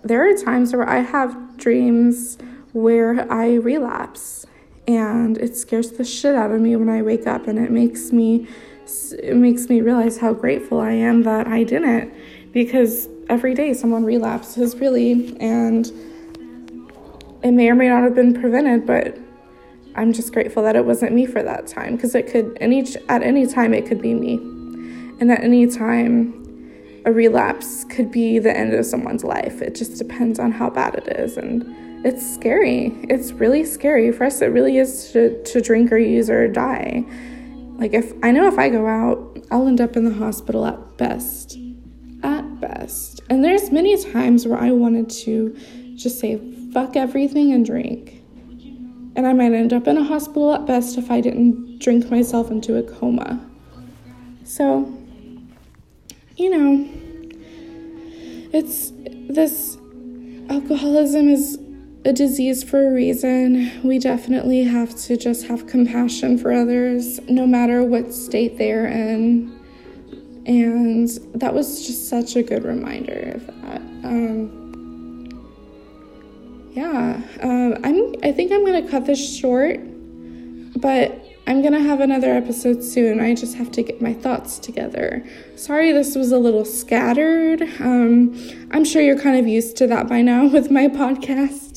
there 0.03 0.27
are 0.27 0.35
times 0.35 0.73
where 0.73 0.89
I 0.89 1.01
have 1.01 1.57
dreams 1.57 2.39
where 2.73 3.31
I 3.31 3.55
relapse 3.55 4.45
and 4.87 5.37
it 5.37 5.55
scares 5.55 5.91
the 5.91 6.03
shit 6.03 6.35
out 6.35 6.51
of 6.51 6.61
me 6.61 6.75
when 6.75 6.89
I 6.89 7.01
wake 7.01 7.27
up 7.27 7.47
and 7.47 7.59
it 7.59 7.71
makes 7.71 8.11
me 8.11 8.47
it 9.21 9.35
makes 9.35 9.69
me 9.69 9.81
realize 9.81 10.17
how 10.17 10.33
grateful 10.33 10.79
I 10.79 10.91
am 10.91 11.21
that 11.23 11.47
I 11.47 11.63
didn't 11.63 12.11
because 12.51 13.07
every 13.29 13.53
day 13.53 13.73
someone 13.73 14.03
relapses 14.03 14.75
really 14.77 15.37
and 15.39 15.85
it 17.43 17.51
may 17.51 17.69
or 17.69 17.75
may 17.75 17.87
not 17.87 18.03
have 18.03 18.15
been 18.15 18.33
prevented 18.33 18.85
but 18.87 19.17
I'm 19.95 20.13
just 20.13 20.33
grateful 20.33 20.63
that 20.63 20.75
it 20.75 20.85
wasn't 20.85 21.13
me 21.13 21.25
for 21.25 21.43
that 21.43 21.67
time 21.67 21.95
because 21.95 22.15
it 22.15 22.27
could 22.27 22.57
any 22.61 22.85
at 23.09 23.23
any 23.23 23.45
time 23.45 23.73
it 23.73 23.85
could 23.85 24.01
be 24.01 24.13
me. 24.13 24.35
And 25.19 25.31
at 25.31 25.43
any 25.43 25.67
time 25.67 26.35
a 27.05 27.11
relapse 27.11 27.83
could 27.85 28.11
be 28.11 28.39
the 28.39 28.55
end 28.55 28.73
of 28.73 28.85
someone's 28.85 29.23
life. 29.23 29.61
It 29.61 29.75
just 29.75 29.97
depends 29.97 30.39
on 30.39 30.51
how 30.51 30.69
bad 30.69 30.95
it 30.95 31.19
is 31.19 31.37
and 31.37 31.63
it's 32.05 32.33
scary 32.33 32.87
it's 33.09 33.31
really 33.33 33.63
scary 33.63 34.11
for 34.11 34.25
us 34.25 34.41
it 34.41 34.47
really 34.47 34.77
is 34.77 35.11
to, 35.11 35.41
to 35.43 35.59
drink 35.59 35.91
or 35.91 35.97
use 35.97 36.29
or 36.29 36.47
die 36.47 37.05
like 37.79 37.93
if 37.93 38.13
I 38.21 38.31
know 38.31 38.45
if 38.47 38.59
I 38.59 38.67
go 38.67 38.85
out, 38.85 39.39
I'll 39.51 39.65
end 39.65 39.79
up 39.79 39.95
in 39.95 40.03
the 40.03 40.13
hospital 40.13 40.65
at 40.65 40.97
best. 40.97 41.57
At 42.23 42.59
best. 42.59 43.21
And 43.29 43.41
there's 43.41 43.71
many 43.71 44.03
times 44.11 44.45
where 44.45 44.59
I 44.59 44.71
wanted 44.71 45.09
to 45.21 45.57
just 45.95 46.19
say 46.19 46.41
fuck 46.73 46.97
everything 46.97 47.53
and 47.53 47.65
drink. 47.65 48.21
And 49.15 49.25
I 49.25 49.31
might 49.31 49.53
end 49.53 49.71
up 49.71 49.87
in 49.87 49.97
a 49.97 50.03
hospital 50.03 50.53
at 50.53 50.65
best 50.65 50.97
if 50.97 51.09
I 51.09 51.21
didn't 51.21 51.79
drink 51.79 52.11
myself 52.11 52.51
into 52.51 52.75
a 52.75 52.83
coma. 52.83 53.39
So, 54.43 54.93
you 56.35 56.49
know, 56.49 56.85
it's 58.51 58.91
this 59.29 59.77
alcoholism 60.49 61.29
is 61.29 61.57
a 62.05 62.13
disease 62.13 62.63
for 62.63 62.87
a 62.87 62.91
reason. 62.91 63.81
We 63.83 63.99
definitely 63.99 64.63
have 64.63 64.95
to 65.03 65.17
just 65.17 65.47
have 65.47 65.67
compassion 65.67 66.37
for 66.37 66.51
others, 66.51 67.19
no 67.29 67.45
matter 67.45 67.83
what 67.83 68.13
state 68.13 68.57
they're 68.57 68.87
in. 68.87 69.57
And 70.45 71.09
that 71.35 71.53
was 71.53 71.85
just 71.85 72.09
such 72.09 72.35
a 72.35 72.43
good 72.43 72.63
reminder 72.63 73.33
of 73.35 73.47
that. 73.61 73.81
Um, 74.03 74.59
yeah, 76.71 77.21
um, 77.41 77.77
I'm. 77.83 78.15
I 78.23 78.31
think 78.31 78.51
I'm 78.51 78.65
gonna 78.65 78.87
cut 78.87 79.05
this 79.05 79.37
short, 79.37 79.79
but 80.77 81.25
I'm 81.45 81.61
gonna 81.61 81.81
have 81.81 81.99
another 81.99 82.31
episode 82.31 82.83
soon. 82.83 83.19
I 83.19 83.35
just 83.35 83.57
have 83.57 83.71
to 83.71 83.83
get 83.83 84.01
my 84.01 84.13
thoughts 84.13 84.59
together. 84.59 85.25
Sorry, 85.55 85.91
this 85.91 86.15
was 86.15 86.31
a 86.31 86.37
little 86.37 86.63
scattered. 86.63 87.63
Um, 87.79 88.33
I'm 88.71 88.85
sure 88.85 89.01
you're 89.01 89.19
kind 89.19 89.37
of 89.37 89.47
used 89.47 89.75
to 89.77 89.87
that 89.87 90.07
by 90.07 90.21
now 90.21 90.47
with 90.53 90.71
my 90.71 90.87
podcast. 90.87 91.68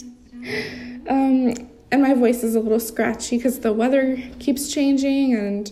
Um, 1.12 1.54
and 1.90 2.00
my 2.00 2.14
voice 2.14 2.42
is 2.42 2.54
a 2.54 2.60
little 2.60 2.80
scratchy 2.80 3.36
because 3.36 3.60
the 3.60 3.70
weather 3.70 4.16
keeps 4.38 4.72
changing 4.72 5.34
and 5.34 5.70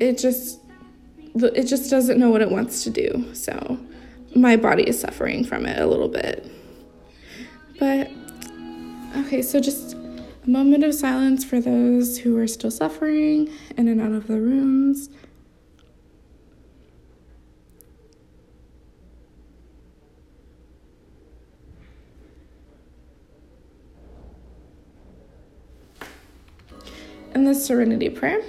it 0.00 0.18
just 0.18 0.60
it 1.34 1.64
just 1.64 1.90
doesn't 1.90 2.16
know 2.16 2.30
what 2.30 2.40
it 2.40 2.48
wants 2.48 2.84
to 2.84 2.90
do. 2.90 3.34
So 3.34 3.76
my 4.36 4.56
body 4.56 4.84
is 4.84 5.00
suffering 5.00 5.44
from 5.44 5.66
it 5.66 5.80
a 5.80 5.86
little 5.86 6.08
bit. 6.08 6.48
But 7.80 8.08
okay, 9.16 9.42
so 9.42 9.58
just 9.58 9.94
a 9.94 10.48
moment 10.48 10.84
of 10.84 10.94
silence 10.94 11.44
for 11.44 11.60
those 11.60 12.18
who 12.18 12.38
are 12.38 12.46
still 12.46 12.70
suffering 12.70 13.50
in 13.76 13.88
and 13.88 14.00
out 14.00 14.12
of 14.12 14.28
the 14.28 14.40
rooms. 14.40 15.10
In 27.40 27.46
the 27.46 27.54
serenity 27.54 28.10
prayer. 28.10 28.42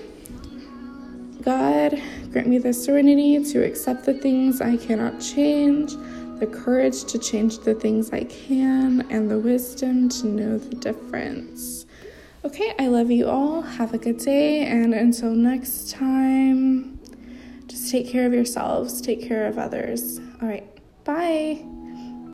God, 1.43 1.97
grant 2.29 2.47
me 2.47 2.57
the 2.57 2.73
serenity 2.73 3.41
to 3.41 3.63
accept 3.63 4.03
the 4.03 4.13
things 4.13 4.59
I 4.59 4.75
cannot 4.75 5.21
change, 5.21 5.93
the 6.39 6.45
courage 6.45 7.05
to 7.05 7.17
change 7.17 7.59
the 7.59 7.73
things 7.73 8.11
I 8.11 8.25
can, 8.25 9.07
and 9.09 9.31
the 9.31 9.39
wisdom 9.39 10.09
to 10.09 10.27
know 10.27 10.57
the 10.57 10.75
difference. 10.75 11.85
Okay, 12.43 12.73
I 12.77 12.87
love 12.87 13.09
you 13.09 13.29
all. 13.29 13.61
Have 13.61 13.93
a 13.93 13.97
good 13.97 14.17
day, 14.17 14.65
and 14.65 14.93
until 14.93 15.29
next 15.29 15.91
time, 15.91 16.99
just 17.67 17.89
take 17.89 18.09
care 18.09 18.25
of 18.25 18.33
yourselves, 18.33 18.99
take 18.99 19.25
care 19.25 19.47
of 19.47 19.57
others. 19.57 20.19
All 20.41 20.49
right, 20.49 20.67
bye. 21.05 21.63